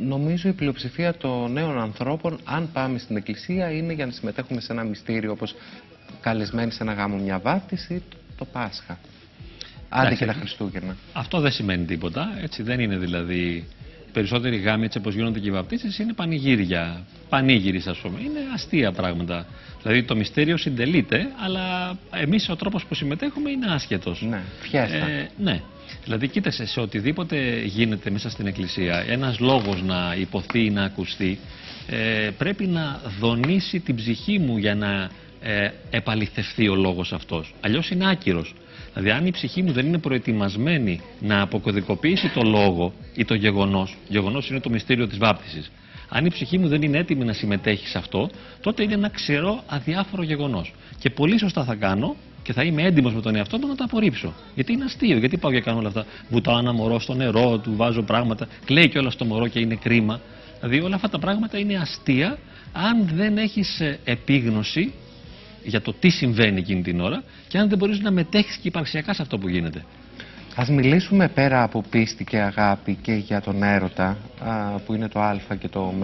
[0.00, 4.72] νομίζω η πλειοψηφία των νέων ανθρώπων, αν πάμε στην Εκκλησία, είναι για να συμμετέχουμε σε
[4.72, 5.54] ένα μυστήριο όπως
[6.20, 8.98] καλεσμένοι σε ένα γάμο μια βάπτιση, το, το Πάσχα.
[9.88, 10.24] Άντε Εντάξει.
[10.24, 10.96] και τα Χριστούγεννα.
[11.12, 12.38] Αυτό δεν σημαίνει τίποτα.
[12.42, 13.68] Έτσι δεν είναι δηλαδή.
[14.14, 17.06] Οι περισσότεροι γάμοι, έτσι όπως γίνονται και οι βαπτίσει, είναι πανηγύρια.
[17.28, 18.18] Πανήγυροι, ας πούμε.
[18.20, 19.46] Είναι αστεία πράγματα.
[19.82, 24.22] Δηλαδή το μυστήριο συντελείται, αλλά εμείς ο τρόπος που συμμετέχουμε είναι άσχετος.
[24.22, 24.96] Ναι, φιέστα.
[24.96, 25.60] Ε, ναι.
[26.04, 31.38] Δηλαδή, κοίταξε, σε οτιδήποτε γίνεται μέσα στην Εκκλησία, ένας λόγος να υποθεί ή να ακουστεί,
[31.86, 35.10] ε, πρέπει να δονήσει την ψυχή μου για να
[35.42, 37.54] ε, επαληθευτεί ο λόγος αυτός.
[37.60, 38.54] Αλλιώς είναι άκυρος.
[38.94, 43.96] Δηλαδή, αν η ψυχή μου δεν είναι προετοιμασμένη να αποκωδικοποιήσει το λόγο ή το γεγονός,
[44.08, 45.70] γεγονός είναι το μυστήριο της βάπτισης,
[46.08, 48.30] αν η ψυχή μου δεν είναι έτοιμη να συμμετέχει σε αυτό,
[48.60, 50.74] τότε είναι ένα ξερό αδιάφορο γεγονός.
[50.98, 53.84] Και πολύ σωστά θα κάνω και θα είμαι έντιμος με τον εαυτό μου να το
[53.84, 54.32] απορρίψω.
[54.54, 56.06] Γιατί είναι αστείο, γιατί πάω και κάνω όλα αυτά.
[56.28, 60.20] Βουτάω ένα μωρό στο νερό, του βάζω πράγματα, κλαίει κιόλας το μωρό και είναι κρίμα.
[60.60, 62.38] Δηλαδή όλα αυτά τα πράγματα είναι αστεία
[62.72, 64.92] αν δεν έχεις επίγνωση
[65.64, 69.14] για το τι συμβαίνει εκείνη την ώρα και αν δεν μπορείς να μετέχεις και υπαρξιακά
[69.14, 69.84] σε αυτό που γίνεται.
[70.56, 75.20] Ας μιλήσουμε πέρα από πίστη και αγάπη και για τον έρωτα, α, που είναι το
[75.20, 75.94] α και το ω,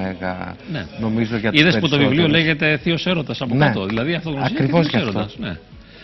[0.72, 0.86] Ναι.
[1.00, 2.32] νομίζω για τους Είδες που το βιβλίο περισσότερους.
[2.32, 3.64] λέγεται Θείος Έρωτας από Ναι.
[3.66, 3.86] κάτω.
[3.86, 5.18] Δηλαδή αυτογνωσία Ακριβώς και Θείος γι' αυτό.
[5.18, 5.38] Έρωτας.
[5.38, 5.58] Ναι.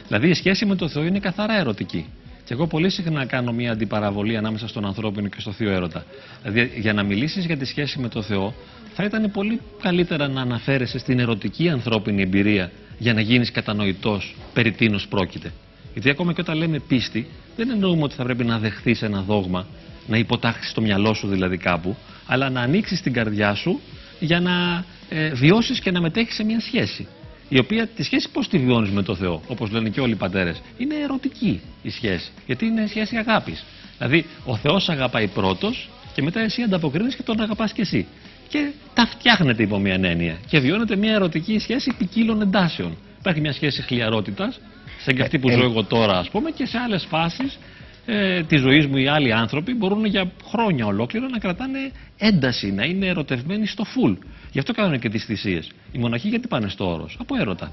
[0.07, 2.07] Δηλαδή η σχέση με τον Θεό είναι καθαρά ερωτική.
[2.45, 6.05] Και εγώ πολύ συχνά κάνω μια αντιπαραβολή ανάμεσα στον ανθρώπινο και στο θείο έρωτα.
[6.43, 8.55] Δηλαδή, για να μιλήσεις για τη σχέση με τον Θεό,
[8.95, 14.73] θα ήταν πολύ καλύτερα να αναφέρεσαι στην ερωτική ανθρώπινη εμπειρία για να γίνεις κατανοητός περί
[14.73, 15.53] τίνος πρόκειται.
[15.93, 19.67] Γιατί ακόμα και όταν λέμε πίστη, δεν εννοούμε ότι θα πρέπει να δεχθείς ένα δόγμα
[20.07, 23.81] να υποτάξει το μυαλό σου δηλαδή κάπου, αλλά να ανοίξεις την καρδιά σου
[24.21, 27.09] για να ε, βιώσεις και να μετέχεις σε μια σχέση.
[27.49, 30.17] Η οποία τη σχέση πώς τη βιώνεις με το Θεό, όπως λένε και όλοι οι
[30.17, 30.63] πατέρες.
[30.79, 32.31] Είναι ερωτική η σχέση.
[32.47, 33.65] Γιατί είναι σχέση αγάπης.
[33.99, 38.07] Δηλαδή, ο Θεός αγαπάει πρώτος και μετά εσύ ανταποκρίνεις και τον αγαπάς κι εσύ.
[38.49, 40.37] Και τα φτιάχνετε υπό μια έννοια.
[40.47, 42.97] Και βιώνετε μια ερωτική σχέση ποικίλων εντάσεων.
[43.19, 44.61] Υπάρχει μια σχέση χλιαρότητας,
[45.05, 47.59] σαν και αυτή που ε, ζω εγώ τώρα, ας πούμε, και σε άλλες φάσεις
[48.07, 51.79] ε, της ζωής μου οι άλλοι άνθρωποι μπορούν για χρόνια ολόκληρα να κρατάνε
[52.19, 54.13] ένταση, να είναι ερωτευμένοι στο φουλ.
[54.53, 55.71] Γι' αυτό κάνουν και τις θυσίες.
[55.93, 57.73] Οι μοναχοί γιατί πάνε στο όρος, από έρωτα.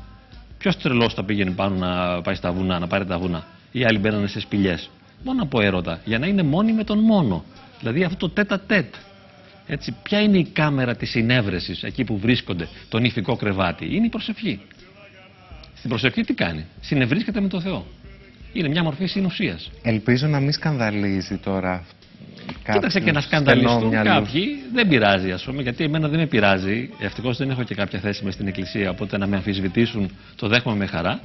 [0.57, 3.97] Ποιος τρελός θα πήγαινε πάνω να πάει στα βουνά, να πάρει τα βουνά; Οι άλλοι
[3.97, 4.89] μπαίνανε σε σπηλιές.
[5.23, 6.01] Μόνο από έρωτα.
[6.05, 7.43] Για να είναι μόνοι με τον μόνο.
[7.79, 8.93] Δηλαδή αυτό το τέτα τέτ.
[9.67, 14.09] Έτσι, ποια είναι η κάμερα της συνέβρεσης εκεί που βρίσκονται, το νηφικό κρεβάτι; Είναι η
[14.09, 14.59] προσευχή.
[15.75, 17.85] Στην προσευχή τι κάνει; Συνευρίσκεται με το Θεό.
[18.53, 19.71] Είναι μια μορφή συνουσίας.
[19.81, 21.85] Ελπίζω να μην σκανδαλίζει τώρα
[22.71, 26.89] Κοίταξε και να σκανδαλιστούν κάποιοι, δεν πειράζει ας πούμε, γιατί εμένα δεν με πειράζει.
[26.99, 30.75] Ευτυχώς δεν έχω και κάποια θέση μες στην Εκκλησία, οπότε να με αμφισβητήσουν το δέχομαι
[30.77, 31.19] με χαρά.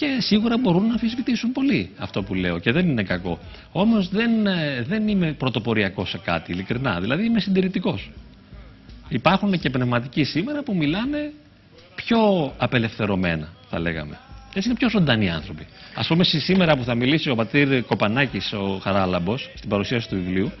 [0.00, 3.38] Και σίγουρα μπορούν να αμφισβητήσουν πολύ αυτό που λέω και δεν είναι κακό.
[3.72, 7.00] Όμως δεν, ε, δεν είμαι πρωτοποριακός σε κάτι, ειλικρινά.
[7.00, 8.10] Δηλαδή είμαι συντηρητικός.
[9.08, 11.32] Υπάρχουν και πνευματικοί σήμερα που μιλάνε
[11.94, 14.18] πιο απελευθερωμένα, θα λέγαμε.
[14.54, 15.66] Έτσι είναι πιο ζωντανοί άνθρωποι.
[15.94, 20.52] Α πούμε, σήμερα που θα μιλήσει ο πατήρ Κοπανάκης, ο Χαράλαμπος, στην παρουσίαση του βιβλίου,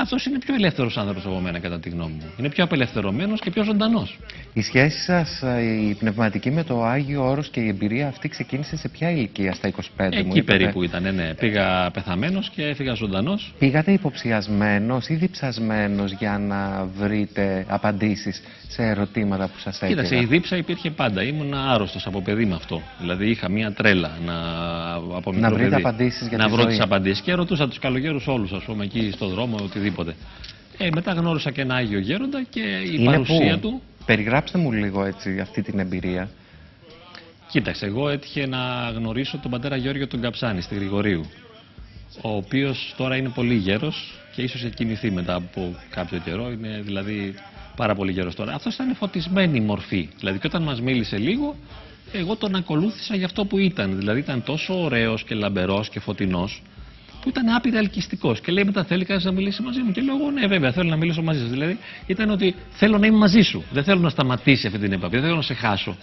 [0.00, 2.32] αυτό είναι πιο ελεύθερος άνθρωπος από μένα, κατά τη γνώμη μου.
[2.38, 4.18] Είναι πιο απελευθερωμένος και πιο ζωντανός.
[4.52, 5.42] Η σχέση σας,
[5.90, 9.68] η πνευματική με το Άγιο Όρος και η εμπειρία αυτή ξεκίνησε σε ποια ηλικία, στα
[9.68, 11.34] 25 Εκεί μου Εκεί περίπου ήταν, ναι, ναι.
[11.34, 13.54] Πήγα πεθαμένος και έφυγα ζωντανός.
[13.58, 19.90] Πήγατε υποψιασμένος ή διψασμένος για να βρείτε απαντήσεις σε ερωτήματα που σας έκανα.
[19.90, 21.22] Κοίταξε, η δίψα υπήρχε πάντα.
[21.22, 22.82] Ήμουν άρρωστος από παιδί με αυτό.
[23.00, 24.34] Δηλαδή είχα μία τρέλα να,
[25.16, 27.20] από να βρείτε απαντήσεις για να βρω τις απαντήσεις.
[27.20, 30.14] Και ρωτούσα τους καλογέρους όλους, ας πούμε, εκεί στον δρόμο, οτιδήποτε.
[30.78, 33.82] Ε, μετά γνώρισα και ένα Άγιο Γέροντα και η Είναι παρουσία που; του.
[34.04, 36.28] Περιγράψτε μου λίγο έτσι αυτή την εμπειρία.
[37.50, 41.24] Κοίταξε, εγώ έτυχε να γνωρίσω τον πατέρα Γιώργιο τον Καψάνη στη Γρηγορίου.
[42.22, 46.50] Ο οποίος τώρα είναι πολύ γέρος και ίσως έχει μετά από κάποιο καιρό.
[46.50, 47.34] Είναι δηλαδή
[47.76, 48.54] πάρα πολύ γέρο τώρα.
[48.54, 50.08] Αυτός ήταν φωτισμένη μορφή.
[50.18, 51.56] Δηλαδή και όταν μας μίλησε λίγο,
[52.12, 53.96] εγώ τον ακολούθησα για αυτό που ήταν.
[53.98, 56.62] Δηλαδή ήταν τόσο ωραίος και λαμπερός και φωτεινός,
[57.20, 58.40] που ήταν άπειρα ελκυστικός.
[58.40, 59.92] Και λέει μετά θέλει κανείς να μιλήσει μαζί μου.
[59.92, 61.46] Και λέω εγώ ναι, βέβαια, θέλω να μιλήσω μαζί σα.
[61.46, 63.64] Δηλαδή ήταν ότι θέλω να είμαι μαζί σου.
[63.72, 65.14] Δεν θέλω να σταματήσει αυτή την επαφή.
[65.14, 65.96] Δεν θέλω να σε χάσω.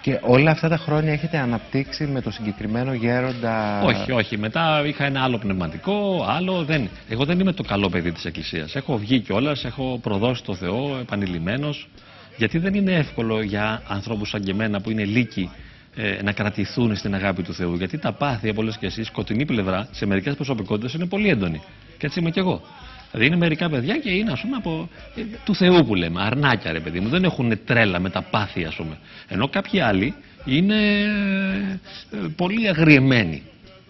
[0.00, 4.38] Και όλα αυτά τα χρόνια έχετε αναπτύξει με το συγκεκριμένο γέροντα; Όχι, όχι.
[4.38, 6.88] Μετά είχα ένα άλλο πνευματικό, άλλο δεν.
[7.08, 8.74] Εγώ δεν είμαι το καλό παιδί της Εκκλησίας.
[8.74, 11.88] Έχω βγει κιόλας, έχω προδώσει το Θεό επανειλημμένος.
[12.36, 15.50] Γιατί δεν είναι εύκολο για ανθρώπους σαν και εμένα που είναι λύκοι
[15.96, 17.74] ε, να κρατηθούν στην αγάπη του Θεού.
[17.74, 21.62] Γιατί τα πάθη από όλε και εσεί, σκοτεινή πλευρά, σε μερικές προσωπικότητες είναι πολύ έντονη.
[21.98, 22.62] Και έτσι είμαι κι εγώ.
[23.10, 26.72] Δηλαδή είναι μερικά παιδιά και είναι ας πούμε από ε, του Θεού που λέμε, αρνάκια
[26.72, 28.98] ρε παιδί μου, δεν έχουν τρέλα με τα πάθη ας πούμε.
[29.28, 30.74] Ενώ κάποιοι άλλοι είναι
[32.12, 33.42] ε, πολύ αγριεμένοι.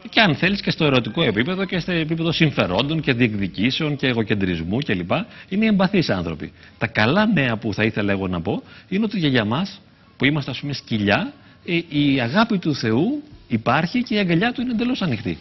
[0.08, 4.78] Και αν θέλεις και στο ερωτικό επίπεδο και στο επίπεδο συμφερόντων και διεκδικήσεων και εγωκεντρισμού
[4.78, 5.10] κλπ.
[5.48, 6.52] Είναι εμπαθείς άνθρωποι.
[6.78, 9.80] Τα καλά νέα που θα ήθελα εγώ να πω είναι ότι για μας
[10.16, 11.32] που είμαστε ας πούμε σκυλιά
[11.64, 15.38] ε, η αγάπη του Θεού υπάρχει και η αγκαλιά του είναι εντελώς ανοιχτή.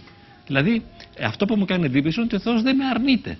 [0.47, 0.83] Δηλαδή
[1.23, 3.37] αυτό που μου κάνει εντύπωση είναι ότι ο Θεός δεν με αρνείται.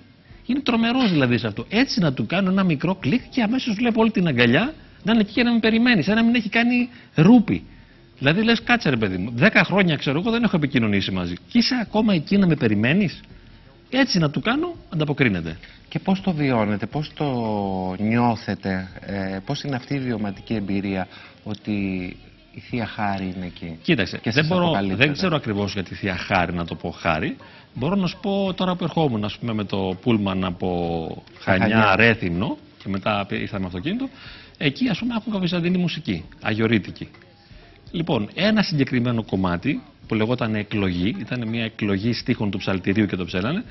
[0.50, 1.66] Είναι τρομερός δηλαδή σε αυτό.
[1.68, 5.20] Έτσι να του κάνω ένα μικρό κλικ και αμέσως βλέπω όλη την αγκαλιά να είναι
[5.20, 7.64] εκεί και να με περιμένει, σαν να μην έχει κάνει ρούπι.
[8.18, 11.34] Δηλαδή λες, κάτσε ρε παιδί μου, δέκα χρόνια ξέρω εγώ δεν έχω επικοινωνήσει μαζί.
[11.34, 13.20] Και είσαι ακόμα εκεί να με περιμένεις.
[13.90, 15.58] Έτσι να του κάνω, ανταποκρίνεται.
[15.88, 17.26] Και πώς το βιώνετε, πώς το
[17.98, 21.08] νιώθετε, ε, πώς είναι αυτή η βιωματική εμπειρία
[21.44, 21.72] ότι
[22.52, 26.16] η Θεία Χάρη είναι εκεί; Κοίταξε, και δεν, μπορώ, δεν ξέρω ακριβώς για τη Θεία
[26.16, 27.36] Χάρη να το πω χάρη.
[27.74, 32.56] Μπορώ να σου πω τώρα που ερχόμουν ας πούμε, με το πούλμαν από Χανιά, Ρέθυμνο
[32.82, 34.08] και μετά ήρθαμε αυτοκίνητο.
[34.58, 37.08] Εκεί ας πούμε άκουγα βυζαντινή μουσική, αγιορείτικη.
[37.90, 43.24] Λοιπόν, ένα συγκεκριμένο κομμάτι που λεγόταν εκλογή, ήταν μια εκλογή στίχων του ψαλτηρίου και το
[43.24, 43.64] ψέλανε,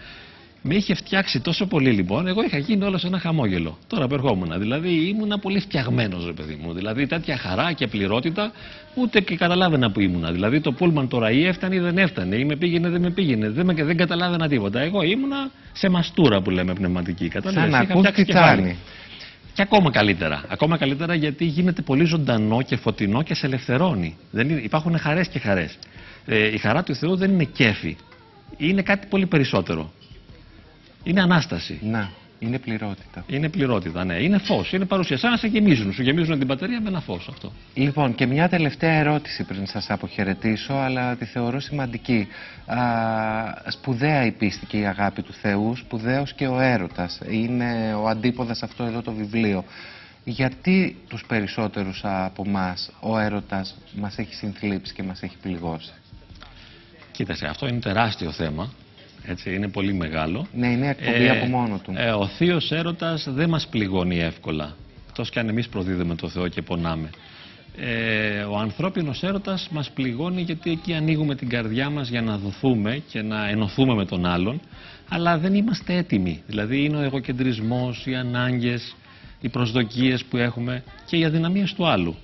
[0.62, 3.78] με είχε φτιάξει τόσο πολύ λοιπόν, εγώ είχα γίνει όλος ένα χαμόγελο.
[3.88, 4.60] Τώρα που ερχόμουν.
[4.60, 6.74] Δηλαδή ήμουνα πολύ φτιαγμένος, ρε παιδί μου.
[6.74, 8.52] Δηλαδή τέτοια χαρά και πληρότητα,
[8.95, 10.32] ούτε και καταλάβαινα που ήμουνα.
[10.32, 13.50] Δηλαδή το πούλμαν τώρα ή έφτανε ή δεν έφτανε, ή με πήγαινε δεν με πήγαινε.
[13.50, 14.80] Δεν, με, δεν καταλάβαινα τίποτα.
[14.80, 17.28] Εγώ ήμουνα σε μαστούρα που λέμε πνευματική.
[17.28, 17.62] Κατάλαβες.
[17.62, 18.10] Σαν να ακούς
[19.54, 20.43] Και ακόμα καλύτερα.
[20.48, 24.17] Ακόμα καλύτερα γιατί γίνεται πολύ ζωντανό και φωτεινό και σε ελευθερώνει.
[24.32, 25.78] Δεν είναι, υπάρχουν χαρές και χαρές.
[26.26, 27.98] Ε, η χαρά του Θεού δεν είναι κέφι.
[28.58, 29.91] Είναι κάτι πολύ περισσότερο.
[31.03, 31.79] Είναι ανάσταση.
[31.81, 32.09] Να.
[32.39, 33.23] Είναι πληρότητα.
[33.27, 34.13] Είναι πληρότητα, ναι.
[34.13, 34.73] Είναι φως.
[34.73, 35.17] Είναι παρουσία.
[35.17, 35.93] Σαν να σε γεμίζουν.
[35.93, 37.51] Σου γεμίζουν την μπαταρία με ένα φως αυτό.
[37.73, 42.27] Λοιπόν, και μια τελευταία ερώτηση πριν σας αποχαιρετήσω, αλλά τη θεωρώ σημαντική.
[42.65, 42.77] Α,
[43.67, 47.19] σπουδαία η πίστη και η αγάπη του Θεού, σπουδαίος και ο έρωτας.
[47.29, 49.63] Είναι ο αντίποδας αυτό εδώ το βιβλίο.
[50.23, 55.93] Γιατί τους περισσότερους από εμά ο έρωτας μας έχει συνθλίψει και μας έχει πληγώσει;
[57.12, 58.71] Κοίτασε, αυτό είναι τεράστιο θέμα.
[59.29, 60.47] Έτσι, είναι πολύ μεγάλο.
[60.53, 61.93] Ναι, είναι εκπομπή Ε, από μόνο του.
[61.95, 64.75] Ε, ο θείος έρωτας δεν μας πληγώνει εύκολα.
[65.09, 67.09] Εκτό κι αν εμείς προδίδουμε το Θεό και πονάμε.
[67.77, 73.01] Ε, ο ανθρώπινος έρωτας μας πληγώνει γιατί εκεί ανοίγουμε την καρδιά μας για να δοθούμε
[73.11, 74.61] και να ενωθούμε με τον άλλον,
[75.09, 76.43] αλλά δεν είμαστε έτοιμοι.
[76.47, 78.95] Δηλαδή είναι ο εγωκεντρισμός, οι ανάγκες,
[79.41, 82.15] οι προσδοκίες που έχουμε και οι αδυναμίες του άλλου.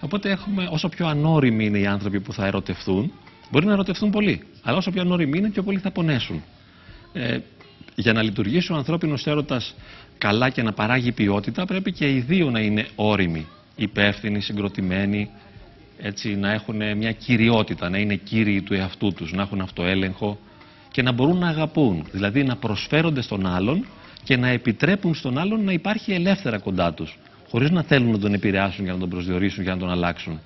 [0.00, 3.12] Οπότε έχουμε, όσο πιο ανώριμοι είναι οι άνθρωποι που θα ερωτευτούν,
[3.50, 6.42] μπορεί να ερωτευτούν πολύ, αλλά όσο πιο ανώριμοι είναι, πιο πολύ θα πονέσουν.
[7.16, 7.38] Ε,
[7.94, 9.74] για να λειτουργήσει ο ανθρώπινος έρωτας
[10.18, 13.46] καλά και να παράγει ποιότητα πρέπει και οι δύο να είναι όριμοι,
[13.76, 15.30] υπεύθυνοι, συγκροτημένοι,
[15.98, 20.38] έτσι, να έχουν μια κυριότητα, να είναι κύριοι του εαυτού τους, να έχουν αυτοέλεγχο
[20.90, 23.86] και να μπορούν να αγαπούν, δηλαδή να προσφέρονται στον άλλον
[24.24, 27.18] και να επιτρέπουν στον άλλον να υπάρχει ελεύθερα κοντά τους,
[27.50, 30.40] χωρίς να θέλουν να τον επηρεάσουν για να τον προσδιορίσουν, για να τον αλλάξουν.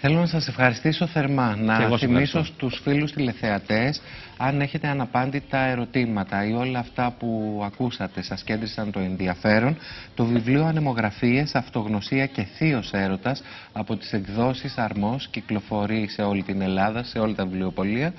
[0.00, 1.52] Θέλω να σας ευχαριστήσω θερμά.
[1.56, 2.68] Και Να εγώ σε θυμίσω ευχαριστώ.
[2.68, 4.02] στους φίλους τηλεθεατές
[4.36, 9.76] αν έχετε αναπάντητα ερωτήματα ή όλα αυτά που ακούσατε σας κέντρισαν το ενδιαφέρον
[10.14, 16.60] το βιβλίο Ανεμογραφίες, Αυτογνωσία και Θείος Έρωτας από τις εκδόσεις Αρμός κυκλοφορεί σε όλη την
[16.60, 18.12] Ελλάδα, σε όλα τα βιβλιοπωλεία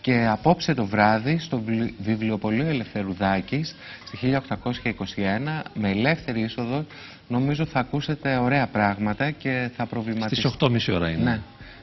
[0.00, 3.74] και απόψε το βράδυ στο βιβλι- βιβλιοπωλείο Ελευθερουδάκης
[4.06, 6.84] στη 1821 με ελεύθερη είσοδο
[7.28, 10.48] νομίζω θα ακούσετε ωραία πράγματα και θα προβληματίσετε.
[10.48, 11.22] Στις 8.30 ώρα είναι.
[11.22, 11.40] Ναι.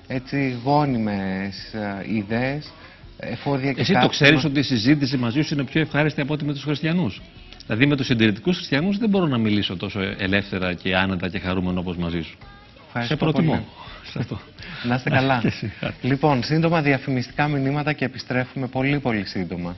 [0.08, 2.72] Έτσι γόνιμες ε, ιδέες,
[3.18, 4.28] εφόδια και Εσύ το κάψιμα.
[4.30, 7.22] ξέρεις ότι η συζήτηση μαζί σου είναι πιο ευχάριστη από ό,τι με τους χριστιανούς.
[7.66, 11.80] Δηλαδή με τους συντηρητικούς χριστιανούς δεν μπορώ να μιλήσω τόσο ελεύθερα και άνετα και χαρούμενο
[11.80, 12.38] όπως μαζί σου.
[12.86, 13.52] Ευχαριστώ Σε προτιμώ.
[13.52, 13.66] πολύ.
[14.12, 14.40] Σε αυτό.
[14.84, 15.40] Να είστε καλά.
[15.42, 15.74] Και εσύ.
[16.02, 19.76] λοιπόν, σύντομα διαφημιστικά μηνύματα και επιστρέφουμε πολύ πολύ σύντομα.